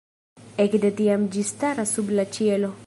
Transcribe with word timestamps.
Ekde 0.63 0.91
tiam 1.01 1.27
ĝi 1.37 1.45
staras 1.51 1.95
sub 1.99 2.13
la 2.21 2.31
ĉielo. 2.39 2.77